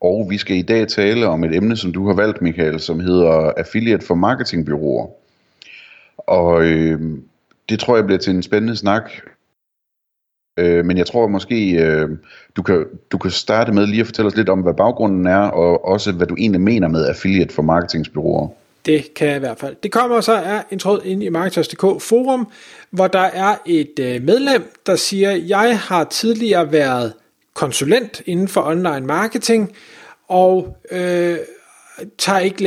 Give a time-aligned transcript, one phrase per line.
[0.00, 3.00] Og vi skal i dag tale om et emne, som du har valgt, Michael, som
[3.00, 5.06] hedder Affiliate for Marketingbyråer.
[6.16, 7.00] Og øh,
[7.68, 9.10] det tror jeg bliver til en spændende snak.
[10.58, 12.08] Øh, men jeg tror måske, øh,
[12.56, 15.38] du, kan, du kan starte med lige at fortælle os lidt om, hvad baggrunden er,
[15.38, 18.48] og også hvad du egentlig mener med Affiliate for Marketingbyråer.
[18.86, 19.76] Det kan jeg i hvert fald.
[19.82, 22.48] Det kommer så er en tråd ind i Marketers.dk forum,
[22.90, 27.12] hvor der er et øh, medlem, der siger, jeg har tidligere været
[27.54, 29.72] konsulent inden for online marketing,
[30.28, 31.36] og øh,
[32.18, 32.64] tager ikke,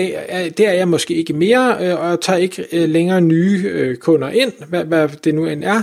[0.57, 4.29] det er jeg måske ikke mere, øh, og tager ikke øh, længere nye øh, kunder
[4.29, 5.81] ind, hvad, hvad det nu end er,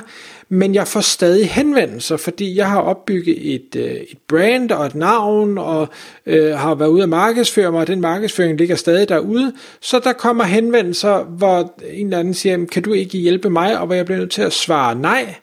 [0.48, 4.94] men jeg får stadig henvendelser, fordi jeg har opbygget et, øh, et brand og et
[4.94, 5.88] navn, og
[6.26, 10.12] øh, har været ude at markedsføre mig, og den markedsføring ligger stadig derude, så der
[10.12, 14.04] kommer henvendelser, hvor en eller anden siger, kan du ikke hjælpe mig, og hvor jeg
[14.04, 15.34] bliver nødt til at svare nej,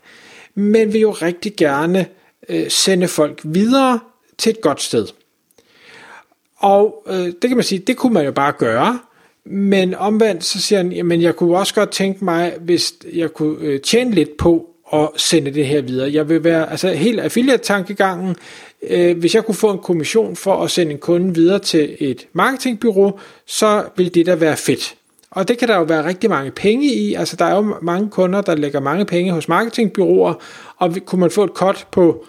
[0.55, 2.05] men vil jo rigtig gerne
[2.49, 3.99] øh, sende folk videre
[4.37, 5.07] til et godt sted.
[6.57, 8.99] Og øh, det kan man sige, det kunne man jo bare gøre,
[9.45, 13.57] men omvendt så siger han, jamen jeg kunne også godt tænke mig, hvis jeg kunne
[13.61, 16.13] øh, tjene lidt på at sende det her videre.
[16.13, 18.35] Jeg vil være, altså helt affiliate-tankegangen,
[18.89, 22.27] øh, hvis jeg kunne få en kommission for at sende en kunde videre til et
[22.33, 24.95] marketingbyrå, så ville det da være fedt.
[25.31, 27.13] Og det kan der jo være rigtig mange penge i.
[27.13, 30.33] Altså der er jo mange kunder, der lægger mange penge hos marketingbyråer,
[30.77, 32.25] og kunne man få et cut på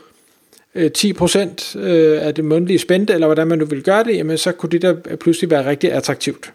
[0.74, 4.38] Øh, 10% øh, af det månedlige spændte, eller hvordan man nu vil gøre det, jamen
[4.38, 6.52] så kunne det der pludselig være rigtig attraktivt.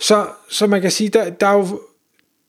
[0.00, 1.80] Så, så man kan sige, der, der er jo,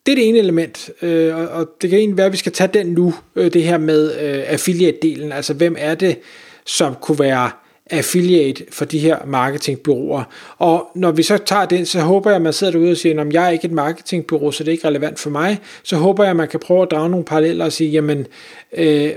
[0.06, 2.52] det er det ene element, øh, og, og det kan egentlig være, at vi skal
[2.52, 6.20] tage den nu, øh, det her med øh, affiliate-delen, altså hvem er det,
[6.66, 7.52] som kunne være
[7.90, 10.24] affiliate for de her marketingbyråer.
[10.58, 13.22] Og når vi så tager den, så håber jeg, at man sidder derude og siger,
[13.22, 15.60] at jeg er ikke et marketingbureau, så det er ikke relevant for mig.
[15.84, 18.28] Så håber jeg, at man kan prøve at drage nogle paralleller og sige, jamen,
[18.78, 19.12] øh,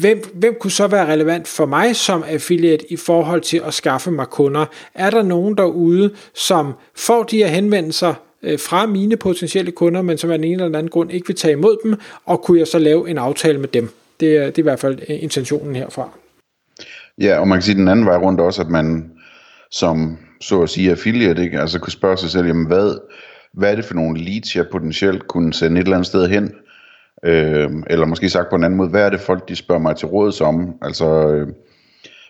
[0.00, 4.10] hvem, hvem kunne så være relevant for mig som affiliate i forhold til at skaffe
[4.10, 4.66] mig kunder?
[4.94, 10.18] Er der nogen derude, som får de her henvendelser øh, fra mine potentielle kunder, men
[10.18, 11.94] som af en eller anden grund ikke vil tage imod dem,
[12.24, 13.88] og kunne jeg så lave en aftale med dem?
[14.20, 16.08] Det er, det er i hvert fald øh, intentionen herfra.
[17.20, 19.10] Ja, og man kan sige den anden vej rundt også, at man
[19.70, 21.60] som så at sige affiliate, ikke?
[21.60, 22.98] altså kunne spørge sig selv, jamen hvad,
[23.54, 26.52] hvad er det for nogle leads, jeg potentielt kunne sende et eller andet sted hen,
[27.24, 29.96] Øh, eller måske sagt på en anden måde, hvad er det folk, de spørger mig
[29.96, 30.74] til råds om?
[30.82, 31.48] Altså, øh,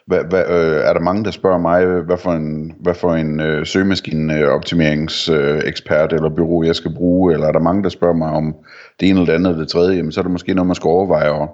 [0.06, 3.40] hvad, hvad, øh, er der mange, der spørger mig, hvad for en, hvad for en
[3.40, 7.32] øh, søgemaskineoptimeringsekspert øh, eller bureau, jeg skal bruge?
[7.32, 8.54] Eller er der mange, der spørger mig om
[9.00, 9.96] det ene eller det andet eller det tredje?
[9.96, 11.48] Jamen, så er det måske noget, man skal overveje at,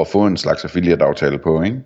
[0.00, 1.80] at få en slags affiliate-aftale på, ikke?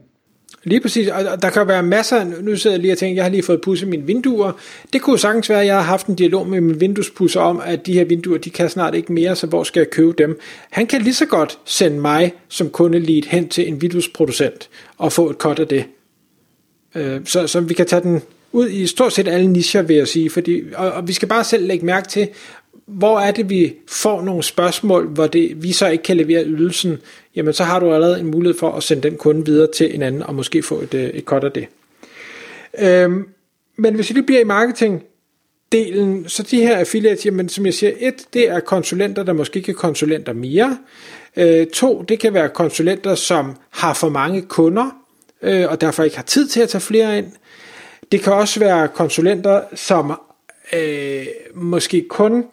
[0.64, 3.30] Lige præcis, og der kan være masser, nu sidder jeg lige og tænker, jeg har
[3.30, 4.52] lige fået pudset mine vinduer.
[4.92, 7.86] Det kunne sagtens være, at jeg har haft en dialog med min vinduespusser om, at
[7.86, 10.40] de her vinduer, de kan snart ikke mere, så hvor skal jeg købe dem?
[10.70, 15.30] Han kan lige så godt sende mig som kundelead hen til en vinduesproducent og få
[15.30, 15.84] et cut af det.
[16.94, 18.22] Øh, så, så vi kan tage den
[18.54, 21.44] ud i stort set alle nischer, vil jeg sige, fordi, og, og vi skal bare
[21.44, 22.28] selv lægge mærke til,
[22.86, 26.98] hvor er det, vi får nogle spørgsmål, hvor det, vi så ikke kan levere ydelsen,
[27.36, 30.02] jamen så har du allerede en mulighed for at sende den kunde videre til en
[30.02, 31.66] anden, og måske få et, øh, et cut af det.
[32.78, 33.28] Øhm,
[33.76, 35.02] men hvis vi lige bliver i marketing,
[35.72, 39.56] delen, så de her affiliates, jamen som jeg siger, et, det er konsulenter, der måske
[39.56, 40.78] ikke er konsulenter mere.
[41.36, 44.90] Øh, to, det kan være konsulenter, som har for mange kunder,
[45.42, 47.26] øh, og derfor ikke har tid til at tage flere ind.
[48.14, 50.20] Det kan også være konsulenter, som
[50.72, 52.44] øh, måske kun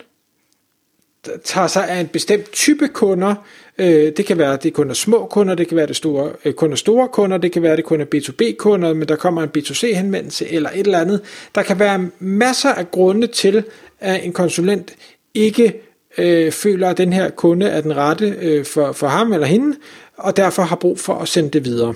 [1.44, 3.35] tager sig af en bestemt type kunder.
[3.77, 5.95] Øh, det kan være, at det kun er små kunder, det kan være, at det
[5.95, 9.07] store, øh, kun er store kunder, det kan være, at det kun er B2B-kunder, men
[9.07, 11.21] der kommer en B2C-henvendelse eller et eller andet.
[11.55, 13.63] Der kan være masser af grunde til,
[14.00, 14.95] at en konsulent
[15.33, 15.81] ikke
[16.18, 19.77] øh, føler, at den her kunde er den rette øh, for, for ham eller hende,
[20.18, 21.94] og derfor har brug for at sende det videre.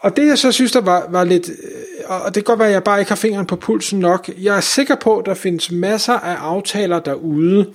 [0.00, 2.68] Og det jeg så synes, der var, var lidt, øh, og det kan godt være,
[2.68, 5.34] at jeg bare ikke har fingeren på pulsen nok, jeg er sikker på, at der
[5.34, 7.72] findes masser af aftaler derude,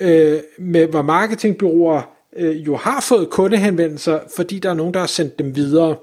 [0.00, 2.02] øh, med, hvor marketingbyråer
[2.36, 5.96] øh, jo har fået kundehenvendelser, fordi der er nogen, der har sendt dem videre.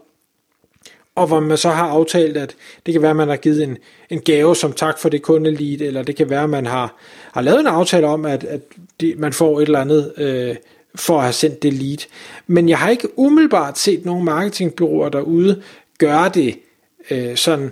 [1.15, 2.55] Og hvor man så har aftalt, at
[2.85, 3.77] det kan være, at man har givet en,
[4.09, 6.95] en gave som tak for det kundelead, eller det kan være, at man har,
[7.31, 8.61] har lavet en aftale om, at, at
[9.01, 10.55] de, man får et eller andet øh,
[10.97, 11.97] for at have sendt det lead.
[12.47, 15.61] Men jeg har ikke umiddelbart set nogen marketingbyråer derude
[15.97, 16.59] gøre det
[17.11, 17.71] øh, sådan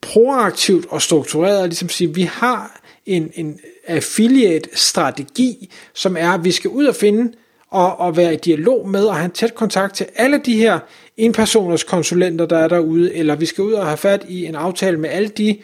[0.00, 6.70] proaktivt og struktureret, ligesom sige, vi har en, en affiliate-strategi, som er, at vi skal
[6.70, 7.32] ud og finde
[7.70, 10.78] og, og være i dialog med og have en tæt kontakt til alle de her
[11.16, 14.96] enpersoners konsulenter, der er derude, eller vi skal ud og have fat i en aftale
[14.96, 15.58] med alle de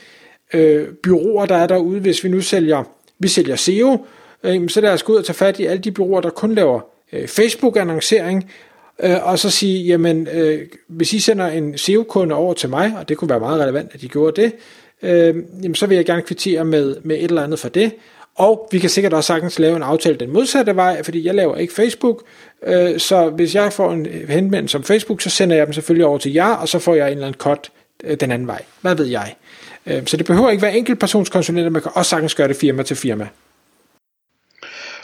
[0.55, 2.85] øh, byråer, der er derude, hvis vi nu sælger,
[3.19, 4.07] vi sælger SEO,
[4.43, 6.55] øh, så lad os gå ud og tage fat i alle de byråer, der kun
[6.55, 6.81] laver
[7.13, 8.51] øh, Facebook-annoncering,
[9.03, 13.09] øh, og så sige, jamen, øh, hvis I sender en SEO-kunde over til mig, og
[13.09, 14.53] det kunne være meget relevant, at de gjorde det,
[15.03, 17.93] øh, jamen, så vil jeg gerne kvittere med, med et eller andet for det,
[18.37, 21.57] og vi kan sikkert også sagtens lave en aftale den modsatte vej, fordi jeg laver
[21.57, 22.23] ikke Facebook,
[22.67, 26.19] øh, så hvis jeg får en henvendelse som Facebook, så sender jeg dem selvfølgelig over
[26.19, 27.71] til jer, og så får jeg en eller anden cut
[28.05, 28.63] øh, den anden vej.
[28.81, 29.35] Hvad ved jeg?
[29.87, 32.97] Øh, så det behøver ikke være enkeltpersonskonsulenter, man kan også sagtens gøre det firma til
[32.97, 33.29] firma.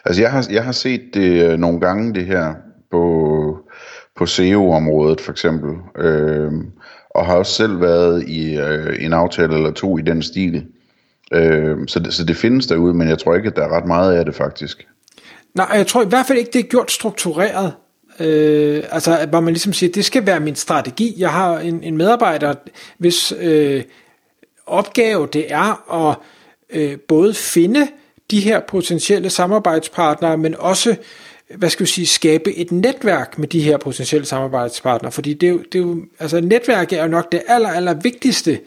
[0.05, 2.55] Altså jeg har, jeg har set det øh, nogle gange det her
[2.91, 3.59] på,
[4.17, 6.53] på SEO-området for eksempel, øh,
[7.11, 10.67] og har også selv været i øh, en aftale eller to i den stil.
[11.33, 13.87] Øh, så, det, så det findes derude, men jeg tror ikke, at der er ret
[13.87, 14.87] meget af det faktisk.
[15.55, 17.73] Nej, jeg tror i hvert fald ikke, det er gjort struktureret.
[18.21, 21.15] Øh, altså, hvor man ligesom siger, det skal være min strategi.
[21.19, 22.55] Jeg har en, en medarbejder,
[22.99, 23.83] hvis øh,
[24.67, 26.17] opgave det er at
[26.71, 27.89] øh, både finde
[28.33, 30.97] de her potentielle samarbejdspartnere, men også
[31.57, 35.51] hvad skal vi sige, skabe et netværk med de her potentielle samarbejdspartnere, fordi det er
[35.51, 38.61] jo, det er jo altså netværk er jo nok det aller, aller vigtigste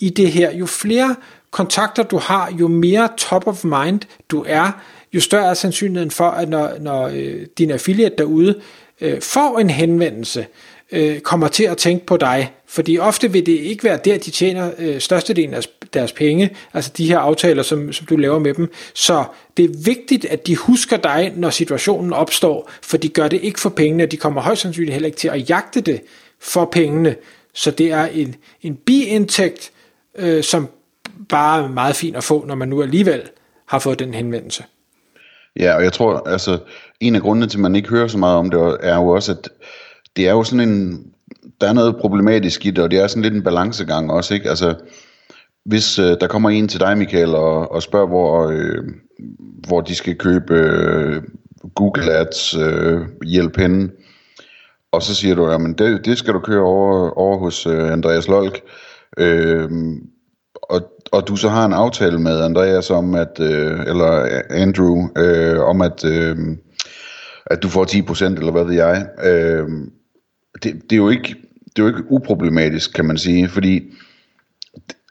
[0.00, 0.52] i det her.
[0.52, 1.16] Jo flere
[1.50, 4.70] kontakter du har, jo mere top of mind du er,
[5.12, 8.60] jo større er sandsynligheden for, at når, når øh, din affiliate derude
[9.00, 10.46] øh, får en henvendelse,
[10.92, 12.52] øh, kommer til at tænke på dig.
[12.68, 15.62] Fordi ofte vil det ikke være der, de tjener øh, størstedelen af
[15.94, 18.72] deres penge, altså de her aftaler, som, som du laver med dem.
[18.94, 19.24] Så
[19.56, 23.60] det er vigtigt, at de husker dig, når situationen opstår, for de gør det ikke
[23.60, 26.00] for pengene, de kommer højst sandsynligt heller ikke til at jagte det
[26.40, 27.16] for pengene.
[27.54, 29.72] Så det er en, en biindtægt,
[30.18, 30.68] øh, som
[31.28, 33.22] bare er meget fint at få, når man nu alligevel
[33.66, 34.64] har fået den henvendelse.
[35.56, 36.58] Ja, og jeg tror, altså,
[37.00, 39.32] en af grundene til, at man ikke hører så meget om det, er jo også,
[39.32, 39.48] at
[40.16, 41.06] det er jo sådan en,
[41.60, 44.48] der er noget problematisk i det, og det er sådan lidt en balancegang også, ikke?
[44.48, 44.74] Altså,
[45.64, 48.84] hvis øh, der kommer en til dig, Michael, og, og spørger, hvor, øh,
[49.68, 51.22] hvor de skal købe øh,
[51.74, 53.90] Google Ads øh, hjælp henne,
[54.92, 58.28] og så siger du, jamen det, det skal du køre over, over hos øh, Andreas
[58.28, 58.60] Lolk,
[59.18, 59.70] øh,
[60.62, 60.82] og,
[61.12, 65.80] og du så har en aftale med Andreas om, at, øh, eller Andrew, øh, om
[65.80, 66.36] at, øh,
[67.46, 69.68] at du får 10%, eller hvad ved jeg, øh,
[70.62, 71.34] det, det, er jo ikke,
[71.66, 73.82] det er jo ikke uproblematisk, kan man sige, fordi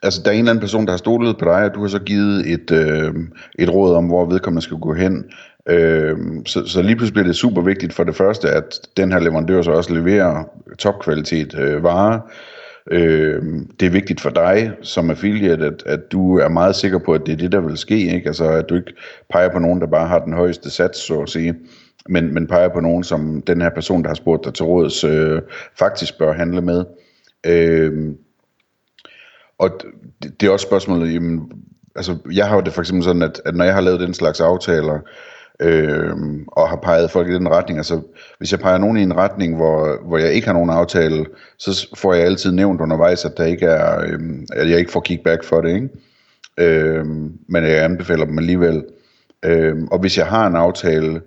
[0.02, 1.88] altså, der er en eller anden person, der har stolet på dig, og du har
[1.88, 3.14] så givet et, øh,
[3.58, 5.24] et råd om, hvor vedkommende skal gå hen.
[5.68, 6.16] Øh,
[6.46, 9.62] så, så lige pludselig bliver det super vigtigt for det første, at den her leverandør
[9.62, 10.44] så også leverer
[10.78, 12.20] topkvalitet øh, varer.
[12.90, 13.42] Øh,
[13.80, 17.26] det er vigtigt for dig som affiliate, at, at du er meget sikker på, at
[17.26, 18.14] det er det, der vil ske.
[18.14, 18.26] Ikke?
[18.26, 18.92] Altså, at du ikke
[19.32, 21.54] peger på nogen, der bare har den højeste sats, så at sige
[22.08, 25.04] men, men peger på nogen, som den her person, der har spurgt dig til råds,
[25.04, 25.42] øh,
[25.78, 26.84] faktisk bør handle med.
[27.46, 28.14] Øh,
[29.58, 29.70] og
[30.22, 31.52] det, det er også spørgsmålet, jamen,
[31.96, 34.14] altså jeg har jo det for eksempel sådan, at, at når jeg har lavet den
[34.14, 34.98] slags aftaler,
[35.60, 36.16] øh,
[36.48, 38.00] og har peget folk i den retning, altså
[38.38, 41.26] hvis jeg peger nogen i en retning, hvor, hvor jeg ikke har nogen aftale,
[41.58, 44.20] så får jeg altid nævnt undervejs, at der ikke er, øh,
[44.52, 45.88] at jeg ikke får kickback for det, ikke?
[46.58, 47.06] Øh,
[47.48, 48.84] men jeg anbefaler dem alligevel.
[49.44, 51.20] Øh, og hvis jeg har en aftale,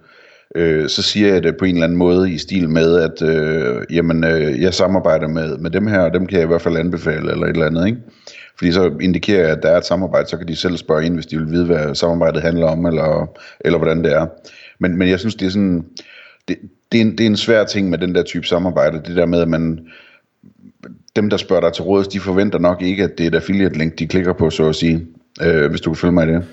[0.55, 3.81] øh, så siger jeg det på en eller anden måde i stil med, at øh,
[3.89, 6.77] jamen, øh, jeg samarbejder med, med dem her, og dem kan jeg i hvert fald
[6.77, 7.99] anbefale, eller et eller andet, ikke?
[8.57, 11.13] Fordi så indikerer jeg, at der er et samarbejde, så kan de selv spørge ind,
[11.13, 13.29] hvis de vil vide, hvad samarbejdet handler om, eller,
[13.59, 14.27] eller hvordan det er.
[14.79, 15.85] Men, men jeg synes, det er sådan,
[16.47, 16.57] det,
[16.91, 19.25] det, er en, det er en svær ting med den der type samarbejde, det der
[19.25, 19.79] med, at man,
[21.15, 23.77] dem der spørger dig til råds, de forventer nok ikke, at det er et affiliate
[23.77, 25.07] link, de klikker på, så at sige,
[25.41, 26.43] øh, hvis du kan følge mig i det.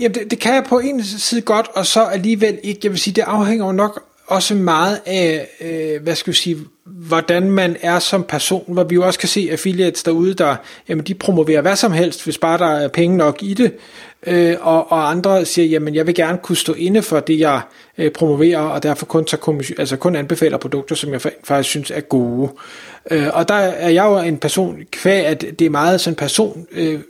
[0.00, 2.80] Jamen, det, det kan jeg på en side godt, og så alligevel ikke.
[2.82, 6.56] Jeg vil sige, det afhænger jo nok også meget af, øh, hvad skal jeg sige,
[6.84, 10.56] hvordan man er som person, hvor vi jo også kan se affiliates derude, der
[10.88, 13.72] jamen, de promoverer hvad som helst, hvis bare der er penge nok i det,
[14.26, 17.60] øh, og, og andre siger, jamen jeg vil gerne kunne stå inde for det, jeg
[17.98, 22.00] øh, promoverer, og derfor kun, tager altså kun anbefaler produkter, som jeg faktisk synes er
[22.00, 22.50] gode.
[23.10, 26.66] Øh, og der er jeg jo en person, kvæg at det er meget sådan person
[26.72, 27.00] øh,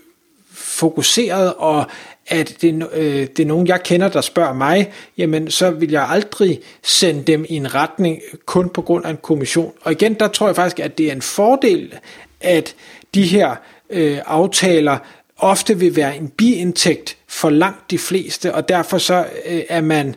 [0.58, 1.86] fokuseret, og
[2.26, 6.08] at det, øh, det er nogen, jeg kender, der spørger mig, jamen så vil jeg
[6.08, 9.72] aldrig sende dem i en retning kun på grund af en kommission.
[9.82, 11.94] Og igen, der tror jeg faktisk, at det er en fordel,
[12.40, 12.74] at
[13.14, 13.54] de her
[13.90, 14.98] øh, aftaler
[15.36, 20.14] ofte vil være en biindtægt for langt de fleste, og derfor så øh, er man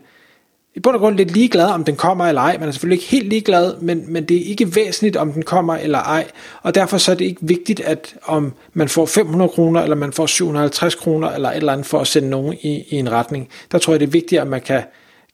[0.75, 2.58] i bund og grund lidt ligeglad, om den kommer eller ej.
[2.60, 5.75] Man er selvfølgelig ikke helt ligeglad, men, men det er ikke væsentligt, om den kommer
[5.75, 6.28] eller ej.
[6.62, 10.13] Og derfor så er det ikke vigtigt, at om man får 500 kroner, eller man
[10.13, 13.50] får 750 kroner, eller et eller andet for at sende nogen i, i en retning.
[13.72, 14.84] Der tror jeg, det er vigtigt, at man kan,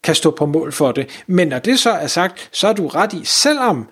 [0.04, 1.24] kan stå på mål for det.
[1.28, 3.88] Men når det så er sagt, så er du ret i, selvom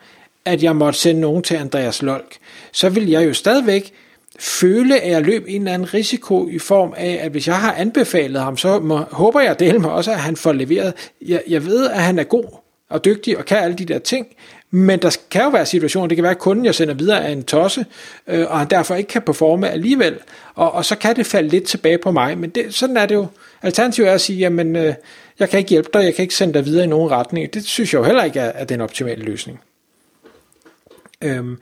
[0.46, 2.38] at jeg måtte sende nogen til Andreas Lolk,
[2.72, 3.94] så vil jeg jo stadigvæk
[4.39, 7.74] føle, at jeg løb en eller anden risiko i form af, at hvis jeg har
[7.74, 10.94] anbefalet ham, så må, håber jeg det mig også, at han får leveret.
[11.22, 12.46] Jeg, jeg ved, at han er god
[12.89, 14.27] og dygtig og kan alle de der ting,
[14.72, 17.32] men der kan jo være situationer, det kan være, at kunden, jeg sender videre, er
[17.32, 17.86] en tosse,
[18.27, 20.20] øh, og han derfor ikke kan performe alligevel,
[20.56, 23.15] og, og så kan det falde lidt tilbage på mig, men det, sådan er det
[23.15, 23.27] jo.
[23.63, 24.94] Alternativet er at sige, jamen, øh,
[25.39, 27.54] jeg kan ikke hjælpe dig, jeg kan ikke sende dig videre i nogen retning.
[27.54, 29.60] Det synes jeg jo heller ikke er, er den optimale løsning.
[31.25, 31.58] Øhm,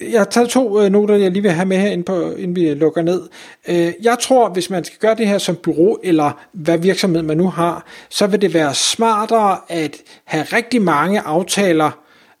[0.00, 2.56] jeg har taget to øh, noter, jeg lige vil have med her, inden, på, inden
[2.56, 3.22] vi lukker ned.
[3.68, 7.36] Øh, jeg tror, hvis man skal gøre det her som bureau, eller hvad virksomhed man
[7.36, 11.90] nu har, så vil det være smartere at have rigtig mange aftaler,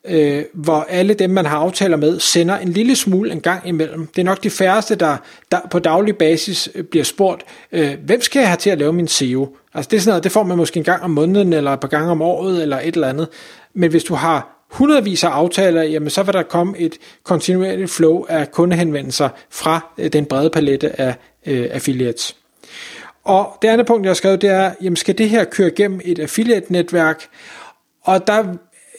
[0.04, 4.06] øh, hvor alle dem, man har aftaler med, sender en lille smule en gang imellem.
[4.06, 5.16] Det er nok de færreste, der,
[5.52, 8.92] der på daglig basis øh, bliver spurgt, øh, hvem skal jeg have til at lave
[8.92, 9.56] min SEO?
[9.74, 11.80] Altså det er sådan noget, det får man måske en gang om måneden, eller et
[11.80, 13.28] par gange om året, eller et eller andet.
[13.74, 18.24] Men hvis du har hundredvis af aftaler, jamen så vil der komme et kontinuerligt flow
[18.28, 21.14] af kundehenvendelser fra øh, den brede palette af
[21.46, 22.36] øh, affiliates.
[23.24, 26.00] Og det andet punkt, jeg har skrevet, det er, jamen skal det her køre gennem
[26.04, 27.28] et affiliate-netværk?
[28.02, 28.44] Og der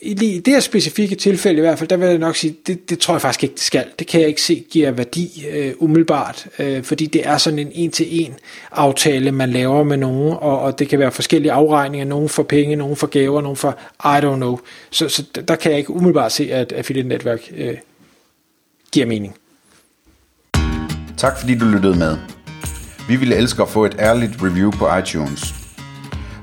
[0.02, 3.00] i det her specifikke tilfælde i hvert fald, der vil jeg nok sige, det, det
[3.00, 3.86] tror jeg faktisk ikke, det skal.
[4.00, 7.72] Det kan jeg ikke se giver værdi øh, umiddelbart, øh, fordi det er sådan en
[7.74, 8.34] en-til-en
[8.72, 12.76] aftale, man laver med nogen, og, og det kan være forskellige afregninger, nogen for penge,
[12.76, 14.60] nogen for gaver, nogen for I don't know.
[14.92, 17.78] Så, så der kan jeg ikke umiddelbart se, at affiliate-netværk øh,
[18.92, 19.36] giver mening.
[21.18, 22.18] Tak fordi du lyttede med.
[23.08, 25.59] Vi ville elske at få et ærligt review på iTunes.